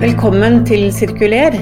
[0.00, 1.56] Velkommen til Sirkuler,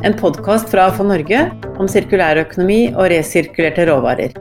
[0.00, 1.42] en podkast fra For Norge
[1.76, 4.32] om sirkulærøkonomi og resirkulerte råvarer.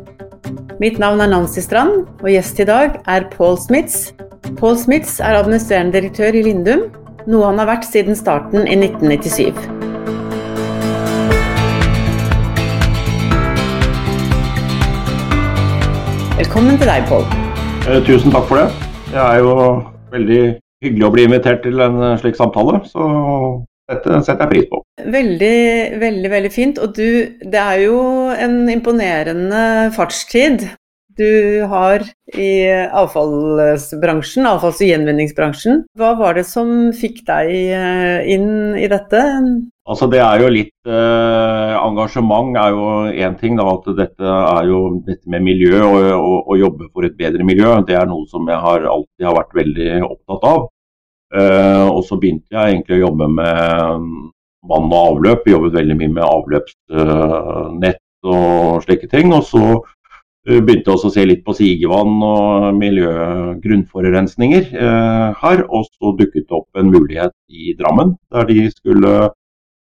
[0.80, 4.14] Mitt navn er Nancy Strand, og gjest i dag er Paul Smits.
[4.56, 6.88] Paul Smits er administrerende direktør i Lindum,
[7.28, 9.89] noe han har vært siden starten i 1997.
[16.40, 17.26] Velkommen til deg, Paul.
[17.84, 18.70] Eh, tusen takk for det.
[19.10, 19.56] Det er jo
[20.14, 20.44] veldig
[20.86, 23.08] hyggelig å bli invitert til en eh, slik samtale, så
[23.92, 24.80] dette setter jeg pris på.
[25.18, 25.58] Veldig,
[26.00, 26.80] veldig veldig fint.
[26.80, 27.10] Og du,
[27.44, 28.00] det er jo
[28.32, 29.66] en imponerende
[29.98, 30.64] fartstid
[31.20, 32.52] du har i
[33.02, 35.84] avfallsbransjen, avfalls- og gjenvinningsbransjen.
[36.00, 39.22] Hva var det som fikk deg eh, inn i dette?
[39.90, 43.58] Altså Det er jo litt eh, Engasjement er jo én ting.
[43.58, 47.74] da, at Dette er jo dette med miljø og å jobbe for et bedre miljø.
[47.88, 50.68] Det er noe som jeg har, alltid har vært veldig opptatt av.
[51.30, 54.06] Eh, og så begynte jeg egentlig å jobbe med
[54.70, 55.46] vann og avløp.
[55.46, 59.34] Jeg jobbet veldig mye med avløpsnett og slike ting.
[59.34, 59.82] Og så eh,
[60.50, 65.64] begynte også å se litt på sigevann og miljøgrunnforurensninger eh, her.
[65.68, 69.14] Og så dukket det opp en mulighet i Drammen, der de skulle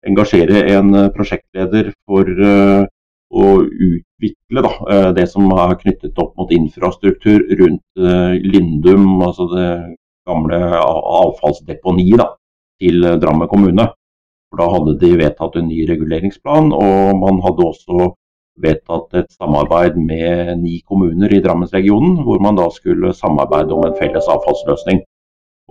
[0.08, 2.84] engasjere en eh, prosjektleder for uh,
[3.32, 4.72] å utvikle da,
[5.16, 8.02] det som er knyttet opp mot infrastruktur rundt
[8.44, 9.68] Lindum, altså det
[10.28, 12.26] gamle avfallsdeponiet da,
[12.82, 13.86] til Drammen kommune.
[14.52, 18.10] For Da hadde de vedtatt en ny reguleringsplan, og man hadde også
[18.60, 23.96] vedtatt et samarbeid med ni kommuner i Drammensregionen, hvor man da skulle samarbeide om en
[23.98, 25.00] felles avfallsløsning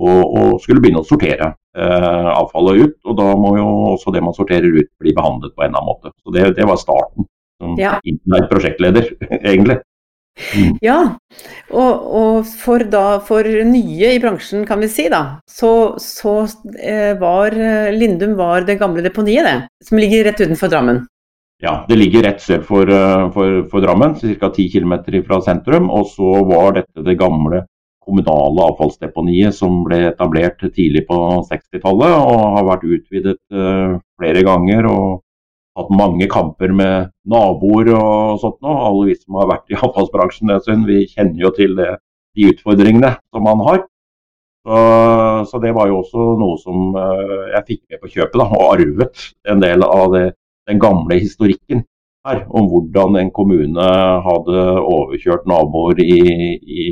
[0.02, 2.98] og, og skulle begynne å sortere eh, avfallet ut.
[3.06, 5.92] Og da må jo også det man sorterer ut bli behandlet på en eller annen
[5.92, 6.16] måte.
[6.24, 7.30] Så det, det var starten
[7.62, 7.98] som ja.
[8.50, 9.82] prosjektleder, egentlig.
[10.56, 10.78] Mm.
[10.82, 10.98] Ja,
[11.76, 16.40] og, og, for, da, for nye i bransjen, kan vi si, da, så, så
[16.80, 17.54] eh, var
[17.94, 19.58] Lindum var det gamle deponiet, det.
[19.86, 21.04] Som ligger rett utenfor Drammen.
[21.62, 24.50] Ja, det ligger rett sør for, eh, for, for Drammen, ca.
[24.50, 24.96] 10 km
[25.28, 25.92] fra sentrum.
[25.94, 27.66] Og så var dette det gamle
[28.02, 31.18] kommunale avfallsdeponiet som ble etablert tidlig på
[31.52, 34.90] 60-tallet og har vært utvidet uh, flere ganger.
[34.90, 35.22] og
[35.78, 38.82] hatt mange kamper med naboer og sånt noe.
[38.90, 41.94] Alle vi som har vært i avfallsbransjen en vi kjenner jo til det,
[42.36, 43.86] de utfordringene som man har.
[44.62, 44.82] Så,
[45.50, 48.68] så, det var jo også noe som uh, jeg fikk med på kjøpet, da, og
[48.76, 50.28] arvet en del av det,
[50.70, 51.84] den gamle historikken
[52.28, 53.88] her, om hvordan en kommune
[54.28, 56.20] hadde overkjørt naboer i,
[56.62, 56.86] i,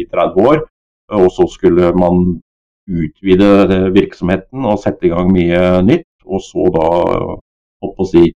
[0.00, 0.62] i 30 år.
[1.12, 2.40] Og så skulle man
[2.88, 6.08] utvide virksomheten og sette i gang mye nytt.
[6.24, 6.88] Og så da
[7.82, 8.30] å si,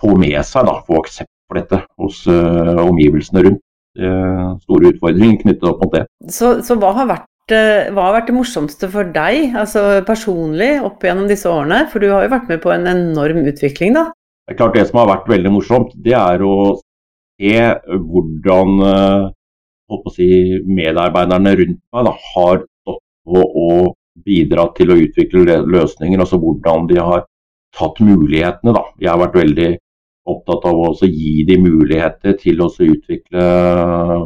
[0.00, 3.62] få med seg, da, få aksept for dette hos uh, omgivelsene rundt.
[3.92, 6.06] Uh, store utfordringer knyttet opp mot det.
[6.32, 11.02] Så, så hva, har vært, hva, har vært, det morsomste for deg altså personlig opp
[11.04, 11.84] gjennom disse årene?
[11.90, 14.10] For du har jo vært med på en enorm utvikling, da?
[14.46, 16.56] Det er klart Det som har vært veldig morsomt, det er å
[17.40, 17.58] se
[17.88, 20.28] hvordan uh, si,
[20.66, 23.92] medarbeiderne rundt meg da, har stått på og
[24.26, 26.20] bidratt til å utvikle løsninger.
[26.20, 27.24] Altså hvordan de har
[27.76, 28.74] tatt mulighetene.
[28.76, 28.84] Da.
[29.00, 29.70] Jeg har vært veldig
[30.30, 33.46] opptatt av å gi de muligheter til å utvikle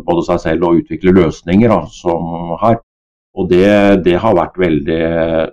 [0.04, 2.80] både seg selv og utvikle løsninger da, som her.
[3.36, 3.68] Og det,
[4.06, 5.00] det, har vært veldig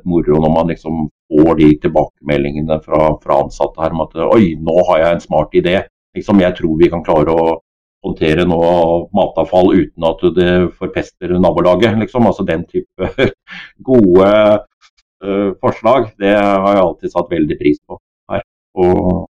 [0.07, 4.75] moro når man liksom får de tilbakemeldingene fra, fra ansatte her om at oi, nå
[4.89, 5.75] har jeg en smart idé.
[6.16, 7.57] Liksom, jeg tror vi kan klare å
[8.03, 8.72] håndtere noe
[9.16, 11.97] matavfall uten at det forpester nabolaget.
[12.03, 12.29] Liksom.
[12.29, 13.11] Altså den type
[13.89, 17.99] gode uh, forslag, det har jeg alltid satt veldig pris på
[18.31, 18.43] her.
[18.79, 19.25] Og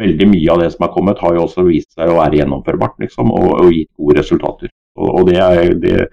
[0.00, 2.98] veldig mye av det som er kommet, har jo også vist seg å være gjennomførbart
[3.04, 4.72] liksom, og, og gitt gode resultater.
[4.96, 6.06] Og, og det er, det,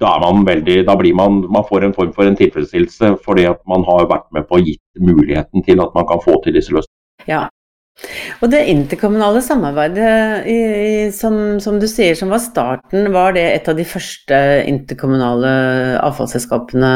[0.00, 3.62] da, man veldig, da blir man, man får en form for en tilfredsstillelse fordi at
[3.70, 6.74] man har vært med på å gitt muligheten til at man kan få til disse
[6.74, 7.28] løsningene.
[7.28, 7.46] Ja.
[8.38, 10.58] Og det interkommunale samarbeidet i,
[11.14, 14.38] som, som, du sier som var starten, var det et av de første
[14.70, 15.50] interkommunale
[16.06, 16.92] avfallsselskapene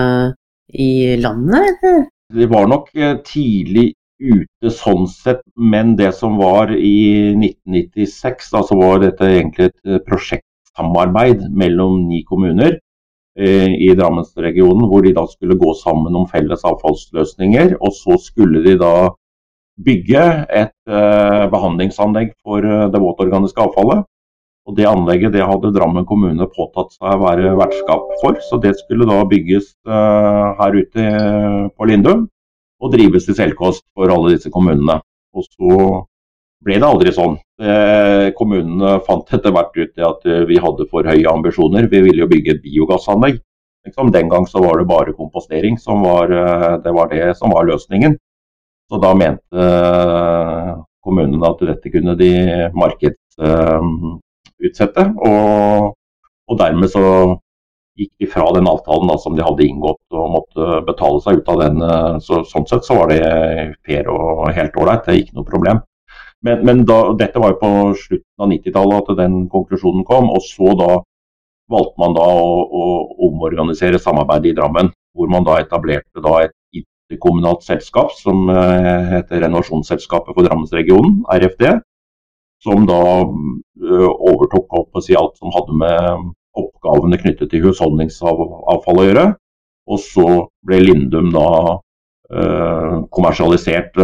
[0.79, 2.07] i landet, eller?
[2.33, 3.91] Vi var nok eh, tidlig
[4.23, 9.91] ute sånn sett, men det som var i 1996, da, så var dette egentlig et
[9.91, 12.79] eh, prosjektsamarbeid mellom ni kommuner
[13.39, 17.79] i Drammensregionen, hvor de da skulle gå sammen om felles avfallsløsninger.
[17.81, 19.13] Og så skulle de da
[19.81, 24.05] bygge et eh, behandlingsanlegg for eh, det våtorganiske avfallet.
[24.69, 28.37] Og Det anlegget det hadde Drammen kommune påtatt seg å være vertskap for.
[28.47, 31.07] Så det skulle da bygges her ute
[31.75, 32.29] på Lindum
[32.83, 35.01] og drives til selvkost for alle disse kommunene.
[35.35, 35.81] Og så
[36.65, 37.37] ble det aldri sånn.
[37.63, 41.89] Eh, kommunene fant etter hvert ut at eh, vi hadde for høye ambisjoner.
[41.91, 43.37] Vi ville jo bygge et biogassanlegg.
[43.87, 47.49] Liksom, den gang så var det bare kompostering som var eh, det, var det som
[47.55, 48.13] var løsningen.
[48.91, 49.61] Så da mente
[51.03, 52.33] kommunene at dette kunne de
[52.77, 55.05] markedsutsette.
[55.25, 55.95] Og,
[56.51, 57.05] og dermed så
[57.99, 61.49] gikk de fra den avtalen da, som de hadde inngått og måtte betale seg ut
[61.55, 61.77] av den.
[62.27, 63.23] Så, sånn sett så var det
[63.87, 65.79] fair og helt ålreit, det er ikke noe problem.
[66.43, 70.31] Men, men da, dette var jo på slutten av 90-tallet at den konklusjonen kom.
[70.35, 70.91] Og så da
[71.73, 72.87] valgte man da å, å
[73.29, 74.91] omorganisere samarbeidet i Drammen.
[75.15, 81.69] Hvor man da etablerte da et interkommunalt selskap som uh, heter Renovasjonsselskapet for Drammensregionen, RFD.
[82.65, 89.03] Som da uh, overtok opp å si alt som hadde med oppgavene knyttet til husholdningsavfall
[89.05, 89.27] å gjøre.
[89.93, 90.29] Og så
[90.67, 91.49] ble Lindum da
[91.79, 93.95] uh, kommersialisert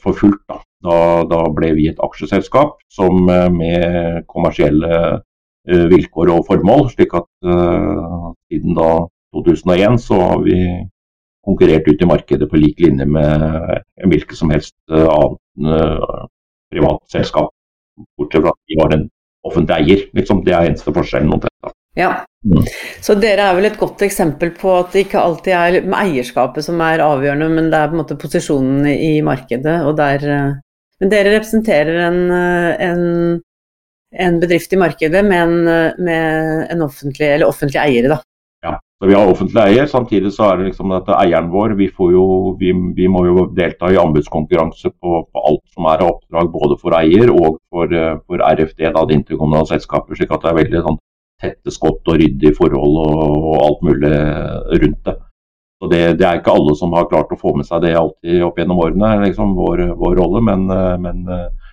[0.00, 0.44] for fullt.
[0.48, 6.88] da da, da, ble vi et aksjeselskap som eh, med kommersielle eh, vilkår og formål.
[6.90, 8.90] slik at uh, siden da
[9.36, 10.58] 2001 så har vi
[11.46, 13.46] konkurrert ut i markedet på lik linje med
[14.10, 16.26] hvilket som helst uh, annet uh,
[16.72, 17.52] privat selskap.
[18.18, 19.06] Bortsett fra at vi var en
[19.46, 20.04] offentlig eier.
[20.16, 20.42] Liksom.
[20.46, 21.32] Det er eneste forskjellen.
[21.34, 21.74] Omtrent.
[21.94, 22.66] Ja, mm.
[23.04, 26.80] Så dere er vel et godt eksempel på at det ikke alltid er eierskapet som
[26.80, 30.24] er avgjørende, men det er på en måte posisjonen i markedet, og der
[31.02, 33.40] men dere representerer en, eh, en,
[34.24, 38.18] en bedrift i markedet med en, eh, med en offentlig, eller offentlige eiere, da.
[38.62, 39.88] Ja, så vi har offentlig eier.
[39.90, 42.26] Samtidig så er det liksom dette eieren vår vi, jo,
[42.60, 46.78] vi, vi, må jo delta i anbudskonkurranse på, på, alt som er av oppdrag, både
[46.78, 50.14] for eier og for, eh, for RFD, da, det interkommunale selskapet.
[50.20, 51.02] slik at det er veldig sånn,
[51.42, 54.14] tette skott og ryddige forhold og, og alt mulig
[54.78, 55.18] rundt det.
[55.82, 58.44] Så det, det, er ikke alle som har klart å få med seg det alltid
[58.46, 60.42] opp gjennom årene, liksom vår, vår rolle.
[60.46, 61.72] Men, eh, men eh,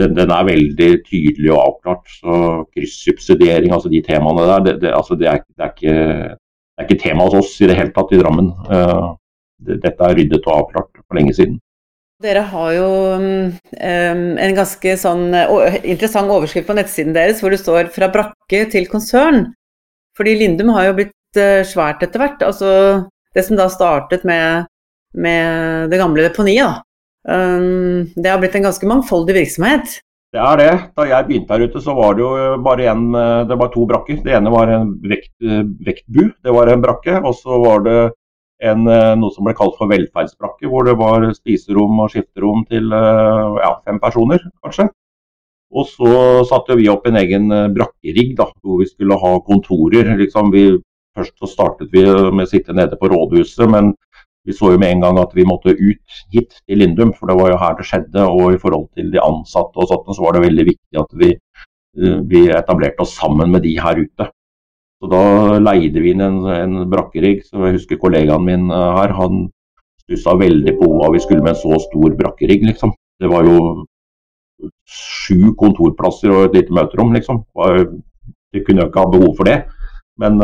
[0.00, 2.14] den, den, er veldig tydelig og avklart.
[2.22, 2.38] Så
[2.72, 7.28] kryssubsidiering, altså de temaene der, det, det, altså er, er ikke, det er ikke tema
[7.28, 8.48] hos oss i det hele tatt i Drammen.
[8.72, 9.12] Uh,
[9.68, 11.60] dette er ryddet og avklart for lenge siden.
[12.24, 12.88] Dere har jo
[13.20, 13.46] um,
[13.76, 19.50] en ganske sånn interessant overskrift på nettsiden deres hvor det står 'fra brakke til konsern'.
[20.16, 22.42] Fordi Lindum har jo blitt svært etter hvert.
[22.44, 22.70] Altså,
[23.36, 24.68] det som da startet med,
[25.14, 26.82] med det gamle deponiet,
[27.28, 30.00] um, det har blitt en ganske mangfoldig virksomhet.
[30.30, 30.72] Det er det.
[30.94, 33.08] Da jeg begynte her ute, så var det jo bare en,
[33.50, 34.20] det var to brakker.
[34.22, 35.32] Det ene var en vekt,
[35.82, 37.16] vektbu, det var en brakke.
[37.18, 37.96] Og så var det
[38.62, 38.84] en,
[39.18, 43.98] noe som ble kalt for velferdsbrakke, hvor det var spiserom og skifterom til ja, fem
[43.98, 44.86] personer, kanskje.
[45.70, 46.12] Og så
[46.46, 50.14] satte vi opp en egen brakkerigg da, hvor vi skulle ha kontorer.
[50.18, 50.64] Liksom vi
[51.18, 53.92] Først så startet vi med å sitte nede på rådhuset, men
[54.46, 57.36] vi så jo med en gang at vi måtte ut hit til Lindum, for det
[57.36, 58.24] var jo her det skjedde.
[58.24, 61.32] Og i forhold til de ansatte og sånt, så var det veldig viktig at vi,
[62.00, 64.30] eh, vi etablerte oss sammen med de her ute.
[65.00, 65.22] Så da
[65.60, 67.44] leide vi inn en, en brakkerigg.
[67.46, 69.46] Så jeg husker kollegaen min eh, her, han
[70.06, 72.96] stussa veldig på hva vi skulle med en så stor brakkerigg, liksom.
[73.20, 73.84] Det var jo
[74.88, 77.44] sju kontorplasser og et lite møterom, liksom.
[78.50, 79.60] Vi kunne jo ikke ha behov for det.
[80.20, 80.40] Men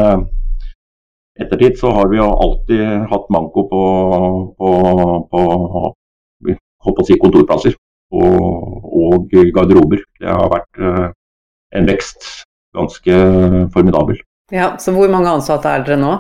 [1.43, 3.83] ettertid så har vi jo alltid hatt manko på,
[4.59, 4.71] på,
[5.31, 5.41] på,
[6.87, 7.75] på si kontorplasser
[8.15, 8.35] og,
[8.85, 9.13] og,
[9.55, 9.99] garderober.
[10.21, 11.07] Det har vært uh,
[11.77, 12.21] en vekst
[12.77, 13.15] ganske
[13.75, 14.17] formidabel.
[14.53, 16.13] Ja, Så hvor mange ansatte er dere nå?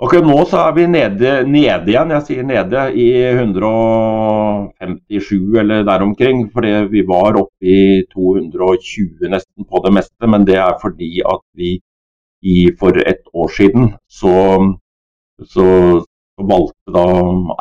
[0.00, 6.00] Akkurat nå så er vi nede, nede, igjen, jeg sier nede, i 157 eller der
[6.06, 6.48] omkring.
[6.54, 10.24] Fordi vi var oppe i 220 nesten på det meste.
[10.24, 11.84] Men det er fordi at vi
[12.42, 14.36] i, for et år siden, så,
[15.44, 15.66] så,
[16.40, 17.02] valgte da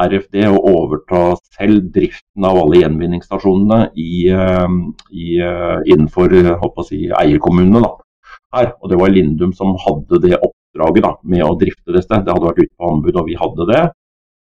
[0.05, 4.75] RFD å overta selv driften av alle gjenvinningsstasjonene i, eh,
[5.11, 6.31] i, eh, innenfor
[6.87, 7.81] si, eierkommunene.
[7.83, 7.91] Da.
[8.55, 8.71] Her.
[8.79, 12.23] Og det var Lindum som hadde det oppdraget da, med å drifte det stedet.
[12.25, 13.83] Det hadde vært ute på anbud, og vi hadde det.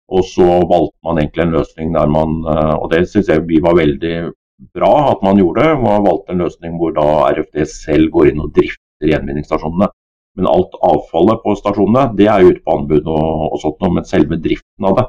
[0.09, 3.61] Og så valgte man egentlig en løsning der man eh, Og det syns jeg vi
[3.63, 4.33] var veldig
[4.75, 5.73] bra at man gjorde.
[5.81, 9.89] Man valgte en løsning hvor da RFD selv går inn og drifter gjenvinningsstasjonene.
[10.37, 14.07] Men alt avfallet på stasjonene det er jo ute på anbud og, og sånt men
[14.09, 15.05] selve driften av det,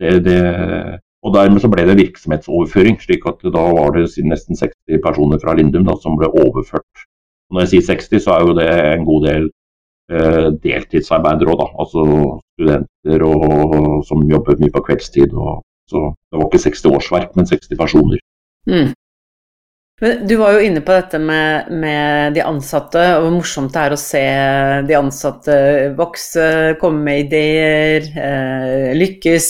[0.00, 0.38] det, det
[1.26, 5.54] og Dermed så ble det virksomhetsoverføring, slik at da var det nesten 60 personer fra
[5.58, 7.06] Lindum da, som ble overført.
[7.48, 9.48] Og når jeg sier 60, så er jo det en god del
[10.14, 12.04] eh, deltidsarbeidere òg, altså
[12.54, 13.74] studenter og,
[14.06, 15.34] som jobber mye på kveldstid.
[15.34, 18.22] Og, så det var ikke 60 årsverk, men 60 personer.
[18.70, 18.94] Mm.
[20.00, 23.80] Men du var jo inne på dette med, med, de ansatte, og hvor morsomt det
[23.82, 24.24] er å se
[24.86, 25.56] de ansatte
[25.98, 26.44] vokse,
[26.78, 29.48] komme med ideer, eh, lykkes.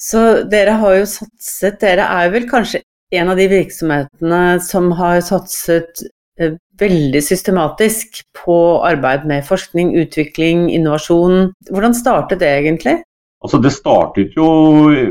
[0.00, 2.80] Så dere har jo satset Dere er vel kanskje
[3.12, 6.02] en av de virksomhetene som har satset
[6.40, 8.58] eh, veldig systematisk på
[8.88, 11.52] arbeid med forskning, utvikling, innovasjon.
[11.68, 12.98] Hvordan startet det egentlig?
[13.44, 14.48] Altså Det startet jo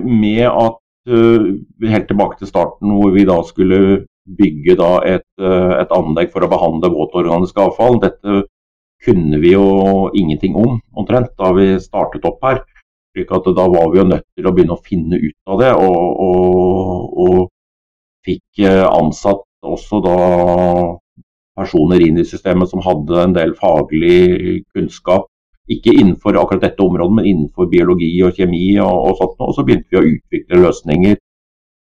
[0.03, 1.47] med at uh,
[1.87, 3.79] helt tilbake til starten hvor vi da skulle
[4.27, 7.99] bygge da et, eh, et, anlegg for å behandle våtorganisk avfall.
[8.03, 8.43] Dette
[9.03, 12.63] kunne vi jo ingenting om omtrent da vi startet opp her.
[13.15, 15.73] slik at Da var vi jo nødt til å begynne å finne ut av det,
[15.73, 17.49] og, og, og
[18.25, 20.17] fikk eh, ansatt også da
[21.57, 25.25] personer inn i systemet som hadde en del faglig kunnskap.
[25.67, 28.77] Ikke innenfor akkurat dette området, men innenfor biologi og kjemi.
[28.79, 29.41] Og, og sånt.
[29.41, 31.17] Og så begynte vi å utvikle løsninger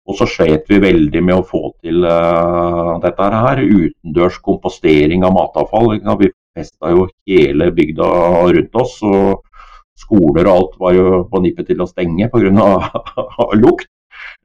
[0.06, 3.62] og så slet vi veldig med å få til uh, dette her.
[3.64, 5.96] Utendørs kompostering av matavfall.
[6.22, 8.10] Vi festa jo hele bygda
[8.54, 9.00] rundt oss.
[9.02, 9.42] og
[9.96, 12.70] Skoler og alt var jo på nippet til å stenge pga.
[13.64, 13.90] lukt.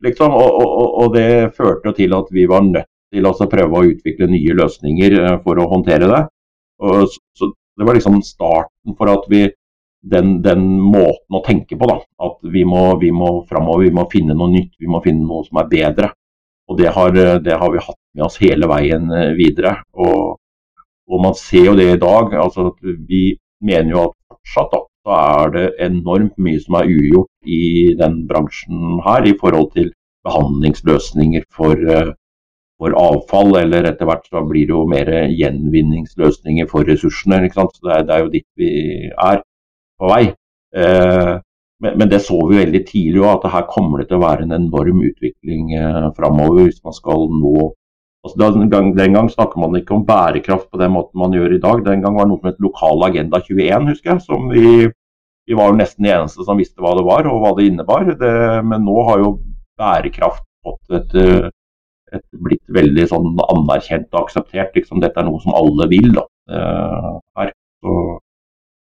[0.00, 0.32] Liksom.
[0.32, 4.30] Og, og, og, det førte til at vi var nødt til å prøve å utvikle
[4.30, 6.22] nye løsninger eh, for å håndtere det.
[6.86, 9.44] Og, så det var liksom starten for at vi
[10.02, 11.88] den, den, måten å tenke på.
[11.88, 15.26] da, At vi må, vi må framover, vi må finne noe nytt, vi må finne
[15.26, 16.12] noe som er bedre.
[16.70, 17.10] Og Det har,
[17.42, 19.80] det har vi hatt med oss hele veien eh, videre.
[19.98, 20.36] Og,
[21.10, 22.34] og Man ser jo det i dag.
[22.34, 27.50] altså Vi mener jo at fortsatt da, så er det enormt mye som er ugjort
[27.58, 29.90] i den bransjen her i forhold til
[30.28, 32.12] behandlingsløsninger for, eh,
[32.80, 37.42] for avfall, eller etter hvert så blir det jo mer gjenvinningsløsninger for ressursene.
[37.44, 37.76] ikke sant?
[37.76, 38.70] Så det er, det er jo dit vi
[39.10, 39.42] er
[40.00, 40.24] på vei.
[40.76, 41.34] Eh,
[41.80, 44.56] men, det så vi veldig tidlig òg, at her kommer det til å være en
[44.56, 47.70] enorm utvikling eh, framover hvis man skal nå
[48.20, 51.54] altså den, gang, den gang snakker man ikke om bærekraft på den måten man gjør
[51.56, 51.84] i dag.
[51.86, 54.24] Den gang var det noe som het Lokal agenda 21, husker jeg.
[54.26, 54.90] som vi,
[55.48, 58.12] vi var jo nesten de eneste som visste hva det var og hva det innebar.
[58.20, 58.34] Det,
[58.68, 59.32] men nå har jo
[59.80, 61.16] bærekraft fått et,
[62.12, 64.76] et blitt veldig sånn anerkjent og akseptert.
[64.76, 66.12] Liksom, dette er noe som alle vil.
[66.20, 67.54] Da, eh, her.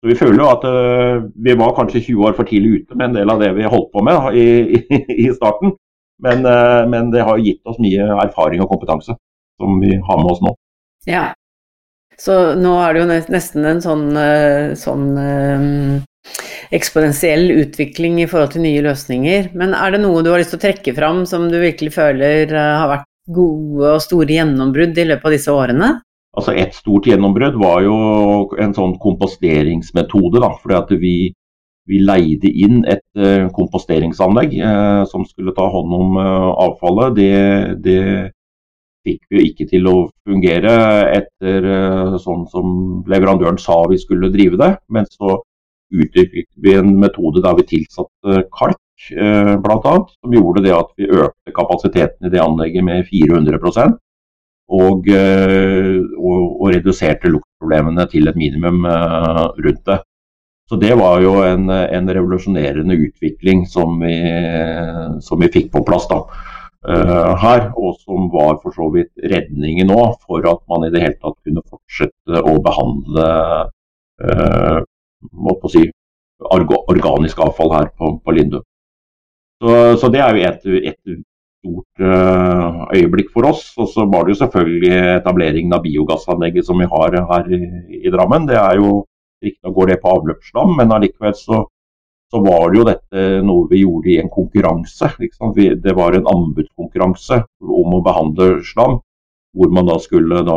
[0.06, 3.18] Vi føler jo at uh, vi var kanskje 20 år for tidlig ute med en
[3.18, 4.46] del av det vi holdt på med i,
[4.78, 5.74] i, i starten.
[6.22, 10.30] Men, uh, men, det har gitt oss mye erfaring og kompetanse som vi har med
[10.32, 10.54] oss nå.
[11.08, 11.30] Ja,
[12.20, 15.08] så nå er det jo nesten en sånn, uh, sånn
[16.74, 19.52] eksponentiell utvikling i forhold til nye løsninger.
[19.58, 22.50] Men er det noe du har lyst til å trekke fram som du virkelig føler
[22.50, 25.92] har vært gode og store gjennombrudd i løpet av disse årene?
[26.36, 27.96] Altså Et stort gjennombrudd var jo
[28.60, 30.40] en sånn komposteringsmetode.
[30.44, 31.16] da, fordi at vi,
[31.88, 37.16] vi leide inn et uh, komposteringsanlegg uh, som skulle ta hånd om uh, avfallet.
[37.16, 37.32] Det,
[37.86, 38.00] det,
[39.06, 40.70] fikk vi ikke til å fungere
[41.14, 41.66] etter
[42.18, 42.72] sånn som
[43.06, 44.72] leverandøren sa vi skulle drive det.
[44.90, 45.36] Men så
[45.94, 48.82] utviklet vi en metode der vi tilsatte kalk
[49.62, 49.94] bl.a.
[50.10, 53.62] Som gjorde det at vi økte kapasiteten i det anlegget med 400
[54.66, 60.00] og, eh, og, og reduserte luktproblemene til et minimum eh, rundt det.
[60.66, 64.16] Så det var jo en, en revolusjonerende utvikling som vi,
[65.22, 66.16] som vi, fikk på plass da,
[66.90, 67.68] uh, her.
[67.78, 71.38] Og som var for så vidt redningen nå for at man i det hele tatt
[71.46, 73.28] kunne fortsette å behandle
[74.26, 74.80] uh,
[75.70, 75.84] si,
[76.42, 78.58] organisk avfall her på, på Lindu.
[79.62, 79.70] Så,
[80.02, 81.16] så, det er jo et, et
[81.66, 83.74] stort eh, øyeblikk for oss.
[83.78, 88.46] Og så var det jo selvfølgelig etableringen av biogassanlegget som vi har her i, Drammen.
[88.48, 89.04] Det er jo
[89.44, 91.58] Riktignok går det på avløpsslam, men allikevel så,
[92.32, 95.10] så, var det jo dette noe vi gjorde i en konkurranse.
[95.18, 98.96] Vi, det var en anbudskonkurranse om å behandle slam,
[99.52, 100.56] hvor man da skulle da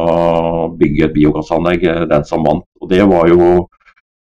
[0.80, 2.64] bygge et biogassanlegg, eh, den som vant.
[2.80, 3.68] Og Det var jo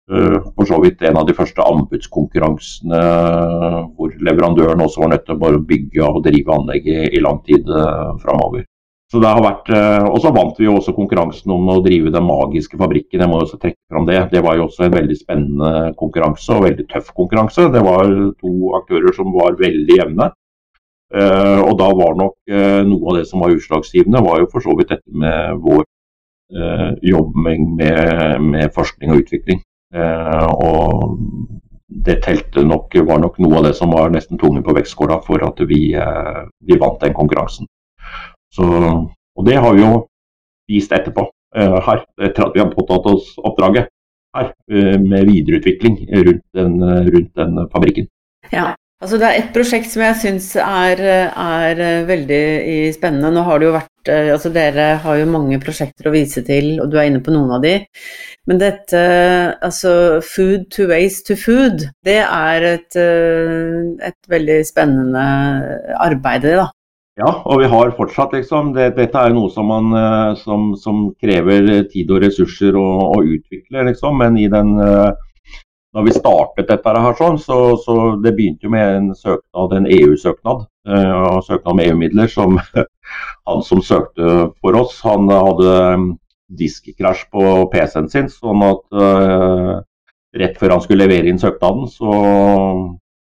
[0.09, 3.01] for så vidt en av de første anbudskonkurransene
[3.93, 7.69] hvor leverandøren også var nødt til å bare bygge og drive anlegget i lang tid
[7.69, 8.65] uh, framover.
[9.09, 9.71] Så det har vært,
[10.13, 13.23] Og så vant vi jo også konkurransen om å drive den magiske fabrikken.
[13.23, 14.19] Jeg må også trekke fram det.
[14.35, 17.71] Det var jo også en veldig spennende konkurranse og veldig tøff konkurranse.
[17.73, 18.05] Det var
[18.37, 20.29] to aktører som var veldig jevne.
[21.65, 22.53] Og da var nok
[22.91, 25.89] noe av det som var utslagsgivende, var jo for så vidt dette med vår
[27.09, 29.65] jobb med forskning og utvikling.
[29.95, 31.17] Eh, og
[31.89, 35.43] det telte nok, var nok noe av det som var nesten tungen på vektskåla for
[35.47, 37.69] at vi, eh, vi, vant den konkurransen.
[38.53, 39.93] Så, og det har vi jo
[40.69, 41.25] vist etterpå
[41.57, 43.89] eh, her, etter at vi har påtatt oss oppdraget
[44.37, 44.51] her
[45.01, 48.11] med videreutvikling rundt den, rundt den fabrikken.
[48.53, 51.01] Ja, Altså det er et prosjekt som jeg syns er,
[51.31, 52.41] er, veldig
[52.97, 53.31] spennende.
[53.31, 56.89] Nå har det jo vært altså Dere har jo mange prosjekter å vise til, og
[56.91, 57.77] du er inne på noen av de.
[58.51, 59.03] Men dette,
[59.63, 59.93] altså
[60.25, 62.99] food to waste to food, det er et,
[64.09, 65.29] et veldig spennende
[66.01, 66.67] arbeid, da.
[67.19, 68.73] Ja, og vi har fortsatt, liksom.
[68.75, 69.95] Det, dette er noe som, man,
[70.43, 74.19] som, som krever tid og ressurser å, å utvikle, liksom.
[74.25, 74.75] Men i den
[75.95, 80.67] da vi startet dette her, så, så det begynte jo med en søknad, en EU-søknad.
[80.89, 82.29] Uh, søknad om EU-midler.
[82.29, 82.59] som
[83.49, 86.09] Han som søkte for oss, han hadde um,
[86.59, 87.43] diskkrasj på
[87.73, 88.29] PC-en sin.
[88.29, 89.79] sånn at uh,
[90.37, 92.13] rett før han skulle levere inn søknaden, så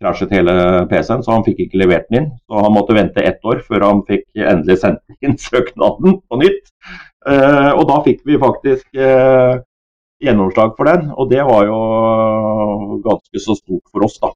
[0.01, 0.55] krasjet hele
[0.89, 2.31] PC-en, så han fikk ikke levert den inn.
[2.49, 6.73] Så han måtte vente ett år før han fikk endelig sendt inn søknaden på nytt.
[7.25, 8.89] Og da fikk vi faktisk
[10.27, 11.11] gjennomslag for den.
[11.15, 11.83] Og det var jo
[13.05, 14.33] ganske så stort for oss, da.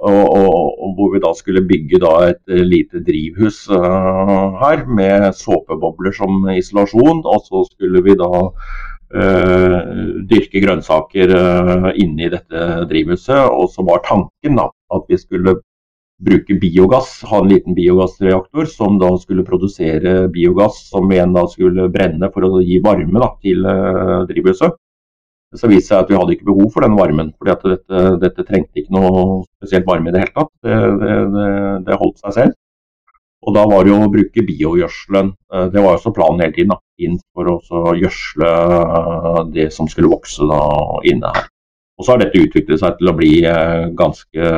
[0.00, 5.26] Og, og, og hvor vi da skulle bygge da et lite drivhus uh, her med
[5.36, 7.20] såpebobler som isolasjon.
[7.28, 9.76] Og så skulle vi da uh,
[10.30, 13.50] dyrke grønnsaker uh, inni dette drivhuset.
[13.52, 15.58] Og så var tanken da at vi skulle
[16.20, 21.88] bruke biogass, ha en liten biogassreaktor som da skulle produsere biogass som igjen da skulle
[21.92, 23.64] brenne for å gi varme da, til
[24.28, 24.76] drivhuset.
[25.58, 28.02] Så viste det seg at vi hadde ikke behov for den varmen, fordi at dette,
[28.22, 29.22] dette trengte ikke noe
[29.58, 30.52] spesielt varme i det hele tatt.
[30.62, 31.14] Det, det,
[31.88, 32.58] det, holdt seg selv.
[33.40, 35.32] Og da var det jo å bruke biogjødselen.
[35.54, 36.74] Eh, det var også planen hele tiden.
[36.74, 40.60] da, inn For å gjødsle eh, det som skulle vokse da
[41.10, 41.48] inne her.
[41.98, 44.52] Og så har dette utviklet seg til å bli eh, ganske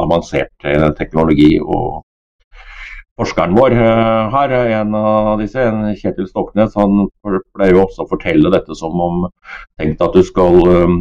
[0.00, 1.52] avansert teknologi.
[1.60, 2.02] og
[3.20, 7.06] forskeren vår eh, her, en av disse, en Kjetil Stoknes, han
[7.54, 9.26] pleier jo også å fortelle dette som om
[9.80, 10.98] tenkt at du skal um,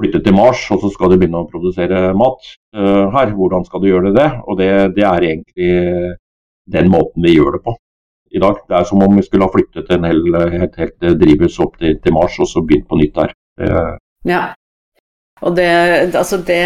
[0.00, 3.32] flytte til Mars, og så skal du begynne å produsere mat uh, her.
[3.38, 4.28] Hvordan skal du gjøre det?
[4.44, 5.70] Og det, det, er egentlig
[6.76, 7.76] den måten vi gjør det på
[8.36, 8.60] i dag.
[8.68, 10.22] Det er som om vi skulle ha flyttet en hel,
[10.58, 13.32] helt, helt drivhus opp til, til, Mars, og så begynt på nytt der.
[14.28, 14.42] Ja.
[15.44, 15.68] Og det,
[16.16, 16.62] altså det,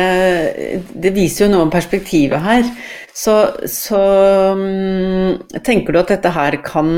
[0.95, 2.69] det, viser jo noe om perspektivet her.
[3.11, 3.35] Så,
[3.67, 3.99] så
[4.55, 6.91] um, tenker du at dette her kan,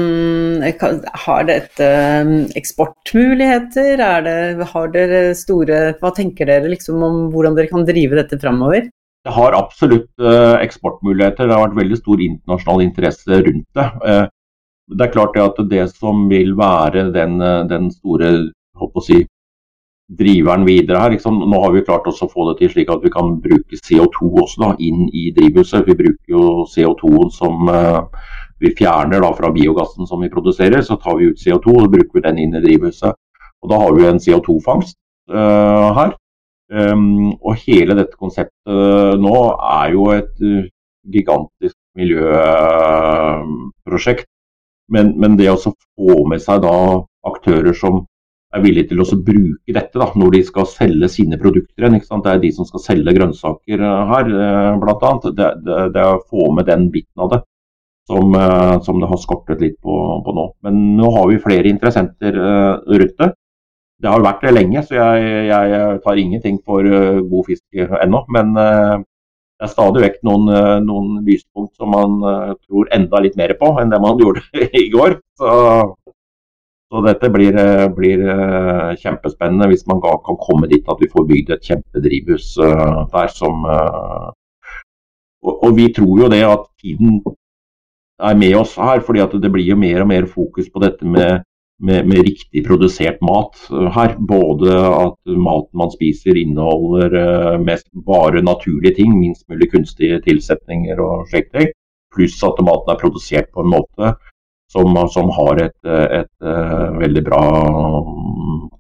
[0.79, 1.88] kan Har dette
[2.21, 3.97] um, eksportmuligheter?
[3.97, 8.90] Det, har dere store Hva tenker dere liksom om hvordan dere kan drive dette framover?
[9.25, 11.49] Det har absolutt uh, eksportmuligheter.
[11.49, 13.90] Det har vært veldig stor internasjonal interesse rundt det.
[14.05, 14.25] Uh,
[14.92, 17.38] det er klart at det som vil være den,
[17.70, 18.35] den store
[19.07, 19.23] si,
[20.18, 21.11] driveren videre her.
[21.14, 21.35] Liksom.
[21.51, 24.62] Nå har vi klart å få det til slik at vi kan bruke CO2 også
[24.62, 25.87] da, inn i drivhuset.
[25.88, 28.01] Vi bruker jo CO2 som uh,
[28.62, 30.81] vi fjerner da, fra biogassen som vi produserer.
[30.87, 33.12] Så tar vi ut CO2 og bruker den inn i drivhuset.
[33.62, 34.96] Og Da har vi en CO2-fangst
[35.31, 36.11] uh, eh, her.
[36.72, 40.37] Um, og hele dette konseptet uh, nå er jo et
[41.12, 44.27] gigantisk miljøprosjekt.
[44.92, 46.75] Men, men, det å få med seg da
[47.29, 47.94] aktører som
[48.53, 51.88] er villige til å bruke dette da, når de skal selge sine produkter.
[51.88, 55.12] Det er de som skal selge grønnsaker eh, her, eh, bl.a.
[55.25, 57.41] Det, det, det er å få med den biten av det
[58.11, 59.95] som, eh, som det har skortet litt på,
[60.27, 60.51] på, nå.
[60.67, 63.31] Men nå har vi flere interessenter rundt det.
[64.03, 68.25] Det har vært det lenge, så jeg, jeg tar ingenting for god fisk ennå.
[68.35, 70.49] Men det er stadig vekk noen,
[70.83, 72.17] noen lyspunkt som man
[72.67, 74.43] tror enda litt mer på enn det man gjorde
[74.75, 75.21] i går.
[75.38, 75.53] Så
[76.92, 81.28] så dette blir, eh, blir, eh, kjempespennende hvis man kan komme dit at vi får
[81.31, 83.64] bygd et kjempedrivhus eh, der som
[85.42, 87.22] og, og, vi tror jo det at tiden
[88.20, 91.02] er med oss her, fordi at det blir jo mer og mer fokus på dette
[91.02, 91.42] med,
[91.81, 93.57] med, med riktig produsert mat
[93.96, 94.14] her.
[94.20, 101.26] Både at maten man spiser inneholder mest bare naturlige ting, minst mulig kunstige tilsetninger og
[101.33, 101.74] slikt,
[102.14, 104.14] pluss at maten er produsert på en måte
[104.73, 107.43] som, som har et, et, et, eh, veldig bra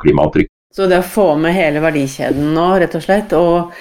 [0.02, 0.48] klimaavtrykk.
[0.72, 3.74] Så det å få med hele verdikjeden nå, rett og slett, og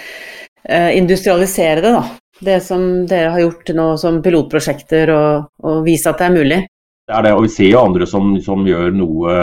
[0.68, 2.04] eh, industrialisere det, da.
[2.42, 6.60] Det som dere har gjort nå som pilotprosjekter, og, og vise at det er mulig.
[7.08, 9.36] Det er det, og Vi ser jo andre som, som gjør noe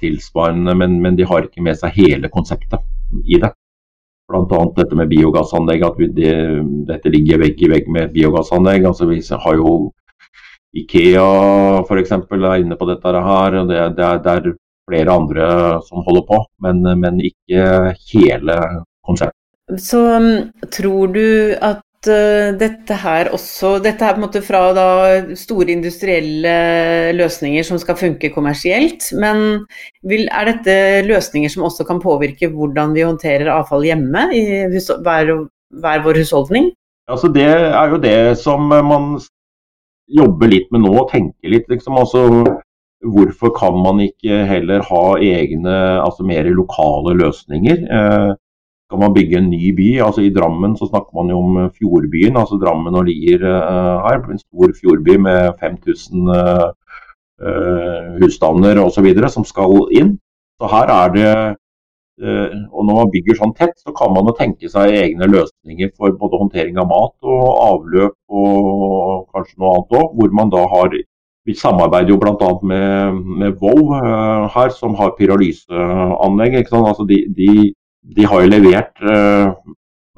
[0.00, 2.82] tilsvarende, men, men, de har ikke med seg hele konseptet
[3.24, 3.50] i det.
[4.30, 4.62] Bl.a.
[4.74, 6.32] dette med biogassanlegg, at vi, det,
[6.88, 8.86] dette ligger vegg i vegg med biogassanlegg.
[8.90, 9.76] Altså, vi har jo
[10.76, 11.26] Ikea
[11.86, 12.12] f.eks.
[12.12, 13.58] er inne på dette her.
[13.60, 15.46] og det, det, er, det, er, flere andre
[15.82, 18.54] som holder på, men, men ikke hele
[19.06, 19.34] konsernet.
[19.82, 20.28] Så um,
[20.70, 21.26] tror du
[21.58, 24.86] at uh, dette her også Dette er på en måte fra da,
[25.34, 26.54] store industrielle
[27.18, 29.66] løsninger som skal funke kommersielt, men
[30.06, 30.76] vil, er dette
[31.08, 35.34] løsninger som også kan påvirke hvordan vi håndterer avfall hjemme i hver,
[35.82, 36.70] hver vår husholdning?
[37.10, 39.16] Altså det er jo det som man
[40.08, 41.68] jobber litt med nå, og tenker litt.
[41.70, 41.98] Liksom.
[41.98, 42.24] Altså,
[43.06, 47.86] hvorfor kan man ikke heller ha egne, altså mer lokale løsninger?
[47.86, 48.32] Eh,
[48.86, 49.88] skal man bygge en ny by?
[50.06, 54.20] Altså I Drammen så snakker man jo om fjordbyen, altså Drammen og Lier eh, her.
[54.30, 56.66] En stor fjordby med 5000 eh,
[57.42, 59.08] eh, husstander osv.
[59.34, 60.14] som skal inn.
[60.60, 61.32] Så her er det
[62.16, 66.14] og når man bygger sånn tett, så kan man jo tenke seg egne løsninger for
[66.16, 70.14] både håndtering av mat og avløp og kanskje noe annet òg.
[70.16, 70.96] Hvor man da har
[71.46, 72.46] Vi samarbeider jo bl.a.
[72.66, 76.56] med, med Vov uh, her, som har pyrolyseanlegg.
[76.58, 77.50] Altså de, de,
[78.16, 79.54] de, har jo levert uh,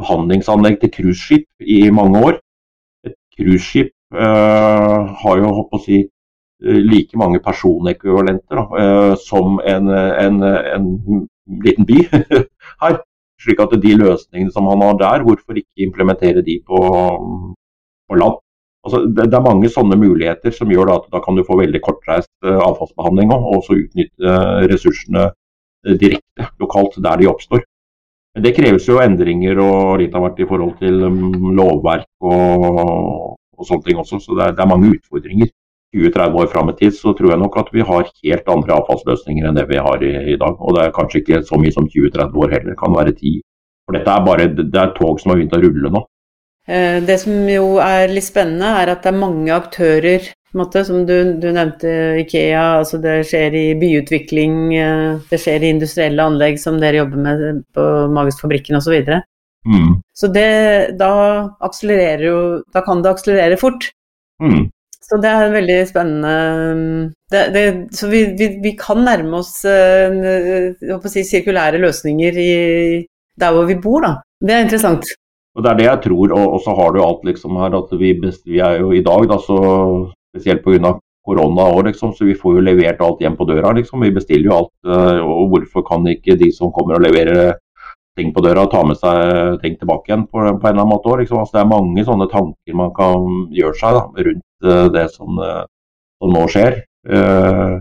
[0.00, 2.38] behandlingsanlegg til cruiseskip i mange år.
[3.04, 5.98] Et cruiseskip eh, har jo håper å si,
[6.64, 8.86] like mange personekvivalenter da,
[9.20, 10.88] som en, en, en
[11.64, 12.02] liten by
[12.82, 13.00] her.
[13.38, 16.78] Slik at de løsningene som han har der, hvorfor ikke implementere de på,
[18.10, 18.40] på land?
[18.86, 21.80] Altså, det, det, er mange sånne muligheter som gjør at da kan du få veldig
[21.84, 27.64] kortreist uh, avfallsbehandling og også utnytte uh, ressursene uh, direkte lokalt der de oppstår.
[28.34, 33.34] Men Det kreves jo endringer og litt av hvert i forhold til um, lovverk og,
[33.58, 34.22] og, sånne ting også.
[34.22, 35.50] Så det er, det er mange utfordringer.
[35.98, 39.48] 20-30 år fram i tid, så tror jeg nok at vi har helt andre avfallsløsninger
[39.48, 40.56] enn det vi har i, i dag.
[40.62, 43.40] Og det er kanskje ikke så mye som 20-30 år heller, det kan være 10.
[43.88, 46.04] For dette er bare det er tog som har begynt å rulle nå.
[46.68, 50.28] Eh, det som jo er litt spennende, er at det er mange aktører.
[50.56, 51.90] Måte, som du, du, nevnte
[52.22, 57.24] Ikea, altså det skjer i byutvikling, eh, det skjer i industrielle anlegg som dere jobber
[57.24, 57.84] med på
[58.16, 58.88] Magesfabrikken osv.
[58.88, 59.20] Så, videre.
[59.68, 59.94] mm.
[60.16, 60.48] så det,
[61.00, 61.12] da
[61.64, 62.38] akselererer jo
[62.72, 63.90] Da kan det akselerere fort.
[64.40, 64.68] Mm.
[65.04, 66.32] Så det er veldig spennende.
[67.32, 67.64] Det, det,
[67.96, 72.52] så vi, vi, vi, kan nærme oss uh, si, sirkulære løsninger i,
[73.38, 74.12] der hvor vi bor, da.
[74.42, 75.06] Det er interessant.
[75.56, 76.34] Og Det er det jeg tror.
[76.34, 79.28] Og, og så har du alt liksom her at vi, vi er jo i dag,
[79.30, 79.60] da, så
[80.34, 80.98] spesielt pga.
[81.28, 83.74] korona òg, liksom, så vi får jo levert alt hjem på døra.
[83.76, 84.00] liksom.
[84.00, 84.74] Vi bestiller jo alt.
[84.86, 87.58] Uh, og hvorfor kan ikke de som kommer og leverer
[88.18, 90.92] ting på døra, og ta med seg ting tilbake igjen på, på en eller annen
[90.92, 91.16] måte?
[91.22, 91.40] Liksom.
[91.42, 95.42] Altså, det er mange sånne tanker man kan gjøre seg da, rundt uh, det som,
[95.42, 95.66] uh,
[96.18, 97.76] som nå skjer uh,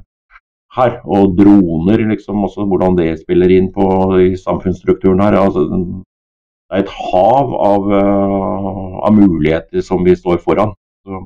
[0.78, 1.00] her.
[1.06, 3.88] Og droner, liksom, også hvordan det spiller inn på
[4.24, 5.40] i samfunnsstrukturen her.
[5.42, 10.74] Altså, det er et hav av, av, muligheter som vi står foran.
[11.08, 11.24] Så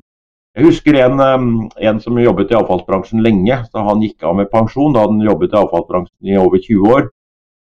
[0.57, 3.55] jeg husker en, en, som jobbet i avfallsbransjen lenge.
[3.71, 4.93] så Han gikk av med pensjon.
[4.93, 7.09] Da han jobbet i avfallsbransjen i over 20 år.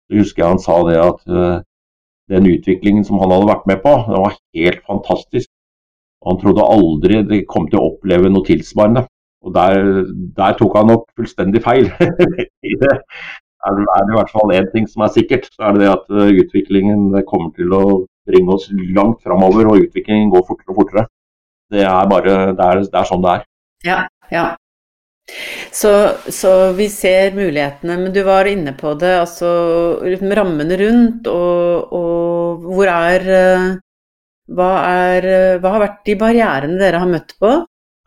[0.08, 1.22] Så husker jeg han sa det at
[2.32, 5.48] den utviklingen som han hadde vært med på, den var helt fantastisk.
[6.26, 9.06] Han trodde aldri de kom til å oppleve noe tilsvarende.
[9.42, 10.04] Og der,
[10.36, 11.88] der tok han nok fullstendig feil.
[11.98, 12.92] det
[13.66, 16.08] er det i hvert fall én ting som er sikkert, så er det det at
[16.10, 17.82] eh, utviklingen kommer til å
[18.28, 21.06] bringe oss langt framover, og utviklingen går fortere og fortere.
[21.72, 23.46] Det er bare det er, det er sånn det er.
[23.86, 24.44] Ja, ja.
[25.72, 25.92] Så,
[26.28, 29.48] så, vi ser mulighetene, men du var inne på det, altså
[30.37, 33.68] rammene rundt, og, og hvor er eh,
[34.52, 35.28] hva, er,
[35.62, 37.52] hva, har vært de barrierene dere har møtt på?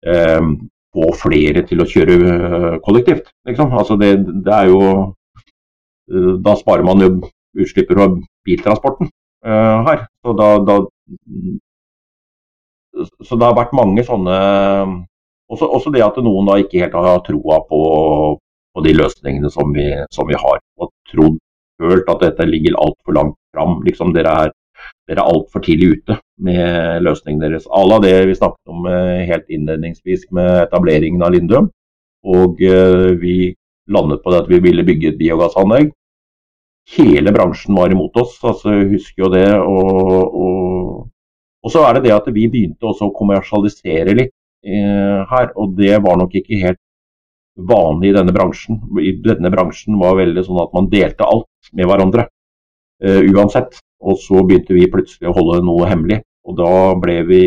[0.06, 0.52] eh,
[0.92, 3.34] få flere til å kjøre eh, kollektivt?
[3.50, 3.74] Liksom.
[3.74, 4.82] Altså det, det, jo
[6.44, 7.08] Da sparer man jo
[7.58, 8.08] utslipp fra
[8.48, 9.10] biltransporten
[9.46, 10.06] uh, her.
[10.24, 10.78] Så, da, da,
[13.22, 14.38] så, det har vært mange sånne
[15.52, 17.82] også, også, det at noen da ikke helt har troa på,
[18.72, 20.62] på de løsningene som vi, som vi, har.
[20.80, 21.38] Og trodd,
[21.82, 23.82] følt at dette ligger altfor langt fram.
[23.84, 24.54] Liksom dere er,
[25.10, 27.68] dere er altfor tidlig ute med løsningen deres.
[27.68, 31.68] Alle av det vi snakket om uh, helt innledningsvis med etableringen av Lindum.
[32.32, 33.52] Og uh, vi
[33.92, 35.92] landet på det at vi ville bygge et biogassanlegg.
[36.98, 38.38] Hele bransjen var imot oss.
[38.44, 39.48] altså Jeg husker jo det.
[39.60, 41.10] Og, og,
[41.64, 44.34] og så er det det at vi begynte også å kommersialisere litt
[44.66, 45.52] eh, her.
[45.56, 46.82] Og det var nok ikke helt
[47.56, 48.80] vanlig i denne bransjen.
[49.02, 52.28] I denne bransjen var veldig sånn at man delte alt med hverandre.
[53.04, 53.80] eh, uansett.
[54.02, 56.22] Og så begynte vi plutselig å holde noe hemmelig.
[56.46, 57.42] Og da ble vi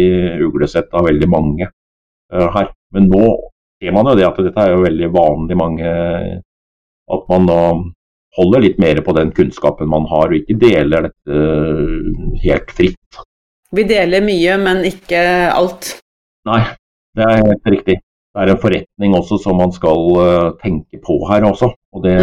[0.47, 2.71] uglesett av veldig mange eh, her.
[2.95, 3.25] Men nå
[3.83, 5.89] ser man jo det at dette er jo veldig vanlig mange
[7.15, 7.59] At man da
[8.39, 11.43] holder litt mer på den kunnskapen man har, og ikke deler dette
[12.45, 13.21] helt fritt.
[13.75, 15.21] Vi deler mye, men ikke
[15.55, 15.97] alt?
[16.49, 16.61] Nei,
[17.17, 18.01] det er helt riktig.
[18.35, 21.71] Det er en forretning også som man skal uh, tenke på her også.
[21.95, 22.17] Og det,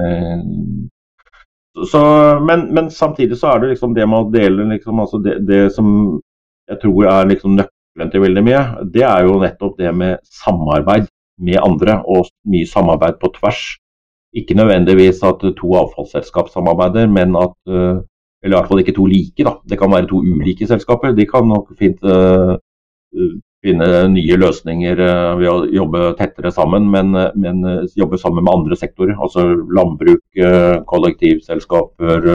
[0.00, 0.88] mm.
[1.90, 2.02] så,
[2.48, 5.66] men, men, samtidig så er det liksom det med å dele liksom, altså det, det,
[5.76, 5.90] som
[6.70, 8.62] jeg tror er liksom nøkkelen til veldig mye,
[8.94, 13.60] det er jo nettopp det med samarbeid med andre, og mye samarbeid på tvers.
[14.36, 18.00] Ikke nødvendigvis at to avfallsselskap samarbeider, men at uh,
[18.42, 19.52] Eller i hvert fall ikke to like, da.
[19.68, 21.12] Det kan være to ulike selskaper.
[21.12, 22.56] De kan nok fint uh,
[23.60, 25.02] finne nye løsninger
[25.36, 27.60] ved å jobbe tettere sammen, men, men
[28.00, 29.12] jobbe sammen med andre sektorer.
[29.20, 29.44] Altså
[29.76, 30.22] landbruk,
[30.88, 32.30] kollektivselskaper,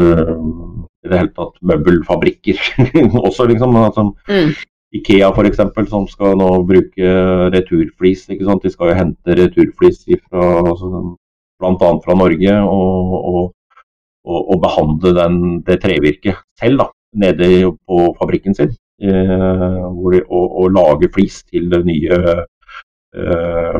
[0.00, 2.64] i det hele tatt møbelfabrikker
[3.26, 3.76] også, liksom.
[3.76, 4.56] Altså, mm.
[4.90, 5.60] Ikea f.eks.
[5.88, 7.14] som skal nå bruke
[7.54, 8.26] returflis.
[8.28, 8.64] ikke sant?
[8.64, 11.02] De skal jo hente returflis fra, altså,
[11.62, 11.90] bl.a.
[12.04, 13.42] fra Norge og, og,
[14.26, 16.88] og, og behandle den, det trevirket selv da,
[17.22, 18.74] nede på fabrikken sin.
[19.00, 22.18] Eh, de, og, lage flis til nye
[23.16, 23.78] eh,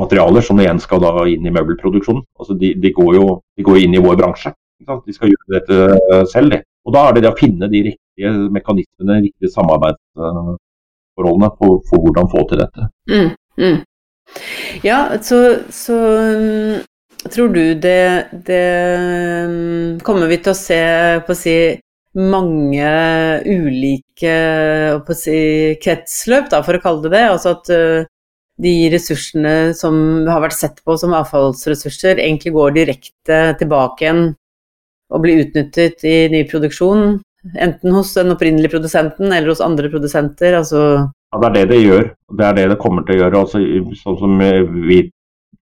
[0.00, 2.24] materialer som igjen skal da inn i møbelproduksjonen.
[2.40, 4.56] Altså de, de, går jo de går inn i vår bransje.
[4.80, 6.56] De skal gjøre dette selv.
[6.56, 6.64] Det.
[6.88, 7.84] Og Da er det det å finne de
[8.18, 12.88] riktige mekanismene, de riktige samarbeidsforholdene for, for hvordan få til dette.
[13.10, 13.78] Mm, mm.
[14.84, 16.80] Ja, så, så um,
[17.30, 18.64] tror du det, det
[19.48, 20.82] um, Kommer vi til å se
[21.24, 21.78] på å si,
[22.18, 22.90] mange
[23.46, 24.34] ulike
[24.98, 27.24] å si, kretsløp, da, for å kalle det det?
[27.30, 28.08] Altså at uh,
[28.58, 34.22] de ressursene som har vært sett på som avfallsressurser, egentlig går direkte tilbake igjen
[35.08, 37.20] og blir utnyttet i ny produksjon.
[37.54, 40.56] Enten hos den opprinnelige produsenten eller hos andre produsenter.
[40.58, 42.08] Altså ja, Det er det det gjør.
[42.38, 43.44] Det er det det kommer til å gjøre.
[43.44, 43.62] Altså,
[44.02, 44.42] sånn som
[44.88, 45.02] vi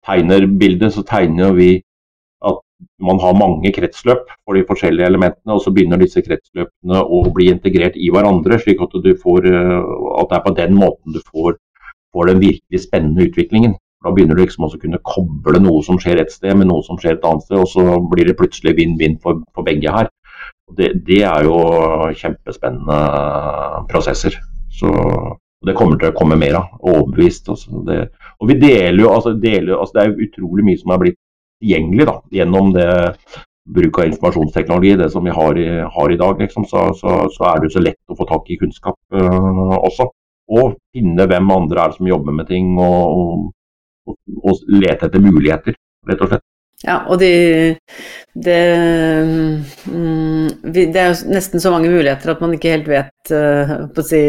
[0.06, 1.70] tegner bildet, så tegner vi
[2.46, 2.62] at
[3.02, 7.50] man har mange kretsløp for de forskjellige elementene, og så begynner disse kretsløpene å bli
[7.52, 11.58] integrert i hverandre, slik at, får, at det er på den måten du får,
[12.14, 13.76] får den virkelig spennende utviklingen.
[14.06, 17.00] Da begynner du liksom å kunne koble noe som skjer et sted med noe som
[17.02, 20.12] skjer et annet sted, og så blir det plutselig vinn-vinn for, for, begge her.
[20.74, 21.58] Det, det, er jo
[22.18, 23.00] kjempespennende
[23.92, 24.38] prosesser.
[24.74, 24.92] Så
[25.66, 27.50] det kommer til å komme mer av, overbevist.
[27.54, 28.00] Altså det,
[28.42, 31.20] og vi deler jo, altså, deler, altså det er utrolig mye som er blitt
[31.62, 32.90] tilgjengelig da, gjennom det
[33.76, 36.42] bruk av informasjonsteknologi, det som vi har i, har i dag.
[36.42, 39.78] Liksom, så, så, så, er det jo så lett å få tak i kunnskap uh,
[39.80, 40.10] også.
[40.56, 43.54] Og finne hvem andre er som jobber med ting, og, og
[44.06, 45.78] og lete etter muligheter,
[46.10, 46.46] rett og slett.
[46.84, 47.30] Ja, og de,
[48.36, 48.60] det,
[49.88, 54.04] mm, det er jo nesten så mange muligheter at man ikke helt vet uh, på
[54.04, 54.20] å si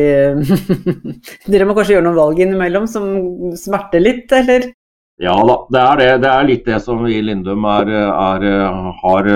[1.50, 3.10] Dere må kanskje gjøre noen valg innimellom som
[3.58, 4.70] smerter litt, eller?
[5.18, 6.08] Ja da, det er det.
[6.22, 8.48] Det er litt det som vi i Lindum er, er,
[9.02, 9.30] har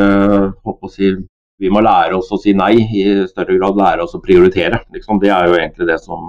[0.63, 1.15] håper å si,
[1.61, 4.85] Vi må lære oss å si nei, i større grad lære oss å prioritere.
[4.93, 5.19] Liksom.
[5.23, 6.29] Det er jo egentlig det som,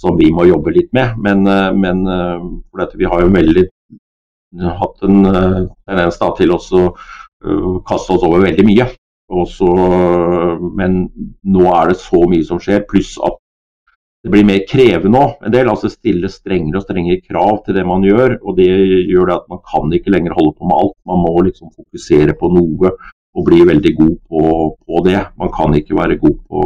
[0.00, 1.18] som vi må jobbe litt med.
[1.24, 3.66] Men, eh, men eh, vi har jo veldig
[4.58, 6.60] hatt en eh, tendens til å
[7.88, 8.88] kaste oss over veldig mye.
[9.30, 9.68] Også,
[10.76, 11.04] men
[11.46, 13.38] nå er det så mye som skjer, pluss at
[14.20, 15.46] det blir mer krevende òg.
[15.46, 18.36] En del altså stiller strengere og strengere krav til det man gjør.
[18.42, 18.68] og Det
[19.08, 20.96] gjør det at man kan ikke lenger holde på med alt.
[21.08, 22.92] Man må liksom fokusere på noe
[23.30, 24.42] og bli veldig god på,
[24.76, 25.20] på det.
[25.40, 26.64] Man kan ikke være god på,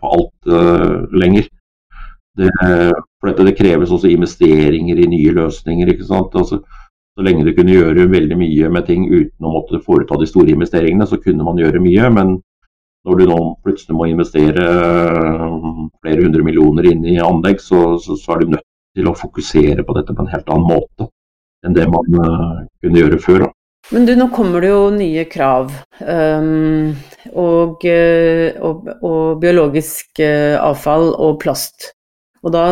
[0.00, 1.48] på alt uh, lenger.
[2.36, 5.92] Det, for dette, det kreves også investeringer i nye løsninger.
[5.94, 6.34] ikke sant?
[6.34, 6.60] Altså,
[7.14, 10.54] så lenge du kunne gjøre veldig mye med ting uten å måtte foreta de store
[10.54, 12.10] investeringene, så kunne man gjøre mye.
[12.10, 12.36] Men
[13.06, 15.58] når du nå plutselig må investere øh,
[16.02, 19.84] flere hundre millioner inn i anlegg, så, så, så, er du nødt til å fokusere
[19.86, 21.10] på dette på en helt annen måte
[21.64, 23.46] enn det man uh, kunne gjøre før.
[23.46, 23.50] Da.
[23.94, 25.70] Men du, nå kommer det jo nye krav.
[26.04, 26.90] Um,
[27.32, 31.94] og, øh, og, og, biologisk avfall og plast.
[32.44, 32.64] Og da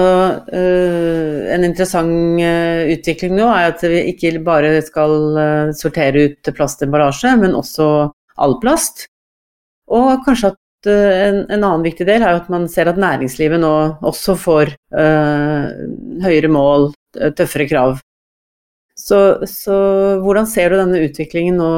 [0.53, 6.53] uh, En interessant uh, utvikling nå er at vi ikke bare skal uh, sortere ut
[6.57, 7.87] plastemballasje, men også
[8.43, 9.07] all plast.
[9.93, 10.59] Og kanskje at
[10.93, 14.73] en, en, annen viktig del er at man ser at næringslivet nå også får
[16.25, 16.89] høyere mål,
[17.39, 18.01] tøffere krav.
[18.99, 19.77] Så, så,
[20.25, 21.71] hvordan ser du denne utviklingen nå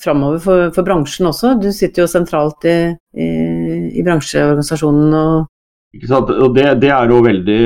[0.00, 1.54] framover for, for, bransjen også?
[1.60, 2.78] Du sitter jo sentralt i,
[3.20, 3.28] i,
[4.00, 5.14] i bransjeorganisasjonen.
[5.20, 5.36] Og
[5.94, 7.60] og det, det, er jo veldig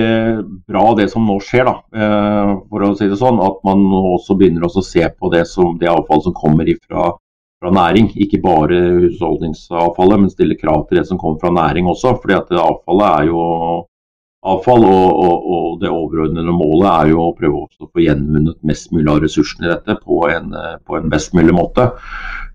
[0.68, 3.40] bra det som nå skjer, da, eh, for å si det sånn.
[3.42, 7.10] At man også begynner å se på det, som, det avfall som kommer ifra,
[7.60, 8.12] fra næring.
[8.22, 12.16] Ikke bare husholdningsavfallet, men stille krav til det som kommer fra næring også.
[12.22, 13.40] fordi at avfallet er jo
[14.46, 14.86] avfall.
[14.86, 19.10] Og, og, og, det overordnede målet er jo å prøve å få gjenvunnet mest mulig
[19.10, 20.52] av ressursene i dette på en,
[20.86, 21.90] på en best mulig måte.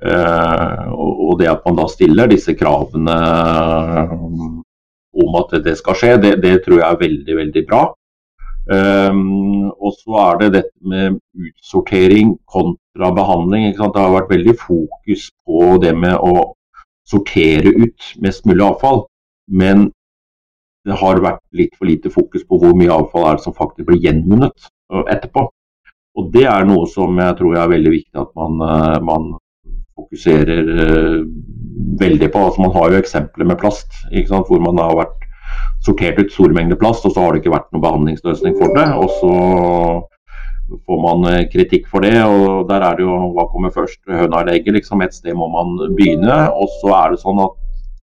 [0.06, 3.16] Eh, og, det at man da stiller disse kravene
[5.24, 7.84] om at det skal skje, det, det tror jeg er veldig, veldig bra.
[8.66, 13.74] Um, og så er det dette med utsortering kontra behandling.
[13.78, 16.56] Det har vært veldig fokus på det med å
[17.06, 19.06] sortere ut mest mulig avfall.
[19.48, 19.92] Men
[20.86, 23.88] det har vært litt for lite fokus på hvor mye avfall er det som faktisk
[23.90, 25.48] blir gjenvunnet etterpå.
[26.16, 29.34] Og Det er noe som jeg tror er veldig viktig at man, eh, man
[29.96, 31.22] fokuserer eh,
[32.00, 32.42] veldig på.
[32.48, 35.22] Altså, man har jo eksempler med plast hvor man har vært
[35.86, 38.88] sortert ut store mengder plast, og så har det ikke vært noen behandlingsløsning for det.
[39.00, 39.34] Og så
[40.86, 42.18] får man eh, kritikk for det.
[42.24, 44.80] og Der er det jo hva kommer først, høna eller egget.
[44.80, 45.04] Liksom.
[45.06, 46.40] Et sted må man begynne.
[46.54, 47.62] Og så er det sånn at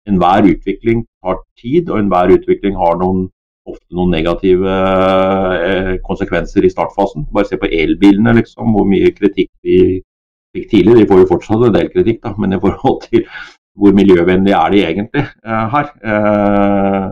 [0.06, 3.26] enhver utvikling tar tid, og enhver utvikling har noen,
[3.66, 4.74] ofte noen negative
[5.66, 7.26] eh, konsekvenser i startfasen.
[7.34, 10.04] Bare se på elbilene, liksom, hvor mye kritikk de
[10.57, 10.99] fikk tidlig.
[11.01, 13.25] De får jo fortsatt en del kritikk, da, men i forhold til
[13.77, 15.90] hvor miljøvennlig er de egentlig eh, her.
[16.12, 17.09] Eh,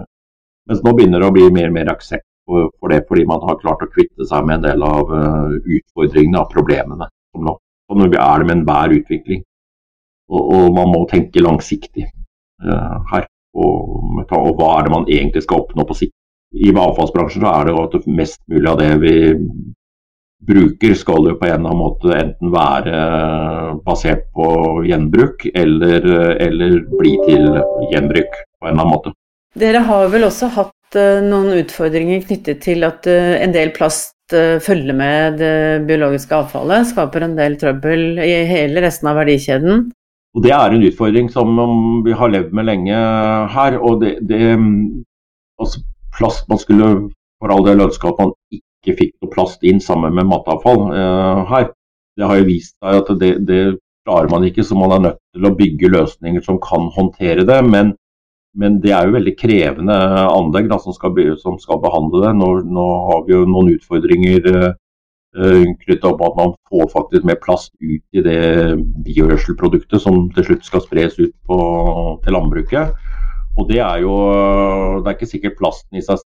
[0.68, 3.42] mens nå begynner det å bli mer og mer aksept for, for, det, fordi man
[3.44, 7.08] har klart å kvitte seg med en del av uh, utfordringene og problemene.
[7.34, 7.56] Som nå.
[7.90, 9.44] Sånn er det med enhver utvikling.
[10.32, 12.06] Og, og, man må tenke langsiktig.
[12.64, 13.26] Eh, her.
[13.54, 16.14] Og, og, hva er det man egentlig skal oppnå på sikt.
[16.54, 19.14] I avfallsbransjen er det mest mulig av det vi
[20.48, 23.00] bruker skal jo på en eller annen måte enten være
[23.86, 24.48] basert på
[24.88, 26.08] gjenbruk eller,
[26.42, 27.48] eller bli til
[27.92, 29.14] gjenbruk på en eller annen måte.
[29.58, 34.96] Dere har vel også hatt uh, noen utfordringer knyttet til at en del plast følger
[34.96, 39.90] med det biologiske avfallet, skaper en del trøbbel i hele resten av verdikjeden.
[40.34, 41.58] Og Det er en utfordring som
[42.06, 43.02] vi har levd med lenge
[43.54, 43.76] her.
[43.78, 44.56] og det, det
[45.60, 45.84] altså
[46.16, 46.88] plast, Man skulle
[47.40, 51.40] for all del ønske at man ikke fikk noe plast inn sammen med matavfall uh,
[51.48, 51.70] her.
[52.14, 53.62] Det har jo vist seg at det, det,
[54.04, 57.56] klarer man ikke, så man er nødt til å bygge løsninger som kan håndtere det.
[57.64, 57.94] Men,
[58.52, 59.96] men det er jo veldig krevende
[60.28, 62.34] anlegg da, som, skal, som, skal, behandle det.
[62.36, 64.74] Nå, nå, har vi jo noen utfordringer uh,
[65.34, 68.42] Eh, knytta opp at man får faktisk mer plast ut i det
[69.02, 71.56] biogjødselproduktet som til slutt skal spres ut på,
[72.22, 72.94] til landbruket.
[73.58, 74.14] Og det er jo
[75.02, 76.22] Det er ikke sikkert plasten i seg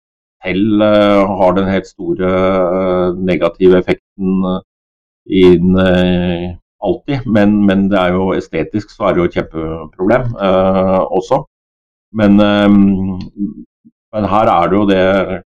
[0.45, 4.61] selv uh, har den helt store uh, negative effekten uh,
[5.25, 5.77] inn
[6.85, 10.35] alltid, men, men, det er jo estetisk så er det jo et kjempeproblem
[11.17, 11.39] også.
[12.21, 12.37] Men
[14.15, 15.05] men her er det jo det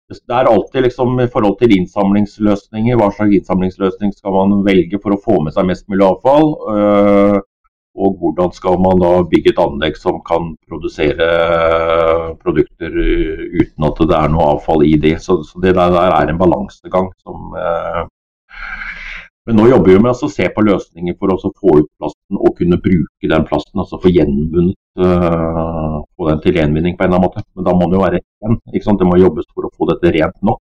[0.09, 2.97] Det er alltid liksom i forhold til innsamlingsløsninger.
[2.97, 6.47] Hva slags innsamlingsløsning skal man velge for å få med seg mest mulig avfall?
[6.73, 7.39] Øh,
[7.95, 11.29] og hvordan skal man da bygge et anlegg som kan produsere
[12.43, 15.15] produkter uten at det er noe avfall i det.
[15.23, 18.03] Så, så det der er en balansegang som eh...
[19.47, 22.59] men nå jobber vi med å se på løsninger for å få ut plasten og
[22.59, 23.79] kunne bruke den plasten.
[23.85, 27.47] Altså få gjenvunnet eh, få den til gjenvinning på en eller annen måte.
[27.55, 28.61] Men da må det jo være ren.
[28.73, 30.63] Det må jobbes for å få dette rent nok.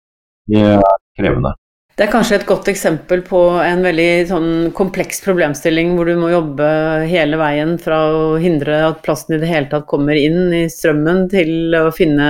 [0.52, 0.82] Det er
[1.15, 1.54] krevende.
[1.97, 6.32] Det er kanskje et godt eksempel på en veldig sånn kompleks problemstilling hvor du må
[6.32, 6.67] jobbe
[7.10, 11.27] hele veien fra å hindre at plasten i det hele tatt kommer inn i strømmen,
[11.30, 12.27] til å finne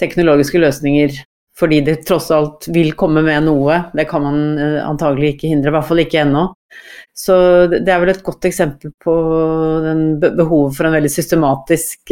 [0.00, 1.20] teknologiske løsninger
[1.56, 3.78] fordi det tross alt vil komme med noe.
[3.96, 6.42] Det kan man eh, antagelig ikke hindre, i hvert fall ikke ennå.
[7.16, 7.36] Så
[7.72, 9.14] det er vel et godt eksempel på
[10.26, 11.12] behovet for veldig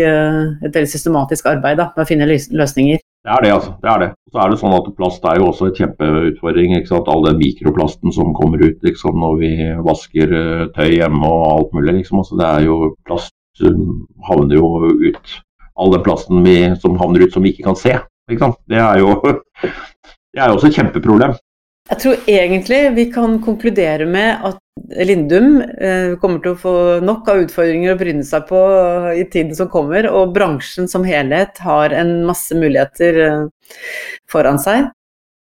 [0.00, 3.04] eh, et veldig systematisk arbeid da, med å finne løsninger.
[3.24, 3.70] Det er det, altså.
[3.80, 4.08] Det er det.
[4.32, 6.74] Så er det sånn at Plast er jo også en kjempeutfordring.
[6.76, 7.08] ikke sant?
[7.08, 9.52] All den mikroplasten som kommer ut liksom, når vi
[9.86, 11.94] vasker eh, tøy hjemme og alt mulig.
[12.02, 12.20] liksom.
[12.20, 12.76] Altså, det er jo
[13.08, 13.32] Plast
[14.28, 14.68] havner jo
[15.08, 15.38] ut.
[15.80, 17.96] All den plasten vi, som havner ut som vi ikke kan se.
[18.28, 18.60] ikke sant?
[18.68, 19.16] Det er jo
[20.34, 21.32] det er også et kjempeproblem.
[21.90, 24.60] Jeg tror egentlig vi kan konkludere med at
[25.04, 28.60] Lindum eh, kommer til å få nok av utfordringer å bryne seg på
[29.12, 33.76] i tiden som kommer, og bransjen som helhet har en masse muligheter eh,
[34.32, 34.88] foran seg.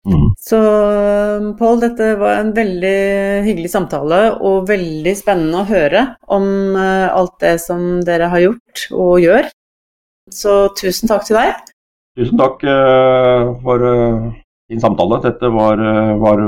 [0.09, 0.31] Mm.
[0.39, 0.59] Så
[1.59, 2.97] Pål, dette var en veldig
[3.45, 6.05] hyggelig samtale og veldig spennende å høre
[6.39, 6.49] om
[6.79, 9.51] eh, alt det som dere har gjort og gjør.
[10.31, 11.73] Så tusen takk til deg.
[12.19, 12.63] Tusen takk
[13.65, 13.91] for
[14.69, 15.21] din samtale.
[15.25, 16.43] Dette var, uh, var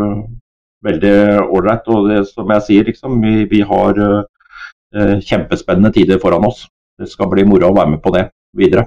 [0.86, 1.14] veldig
[1.48, 1.88] ålreit.
[1.92, 6.60] Og det, som jeg sier, liksom, vi, vi har uh, kjempespennende tider foran oss.
[7.00, 8.24] Det skal bli moro å være med på det
[8.56, 8.82] videre.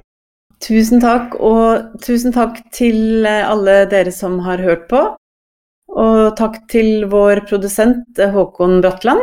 [0.63, 5.01] Tusen takk, og tusen takk til alle dere som har hørt på.
[5.93, 9.21] Og takk til vår produsent Håkon Bratland.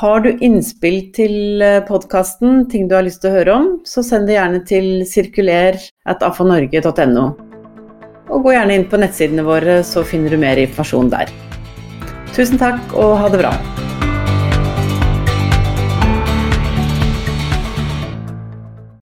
[0.00, 4.26] Har du innspill til podkasten, ting du har lyst til å høre om, så send
[4.30, 7.49] det gjerne til sirkuler.afanorge.no.
[8.30, 11.32] Og gå gjerne inn på nettsidene våre, så finner du mer informasjon der.
[12.30, 13.54] Tusen takk, og ha det bra.